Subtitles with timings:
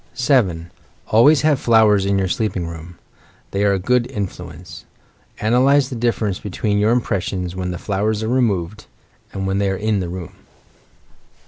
[0.15, 0.71] 7.
[1.09, 2.97] Always have flowers in your sleeping room.
[3.51, 4.83] They are a good influence.
[5.39, 8.87] Analyse the difference between your impressions when the flowers are removed;
[9.31, 10.33] and when they are in the room.